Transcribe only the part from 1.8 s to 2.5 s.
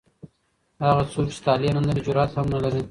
لري جرئت هم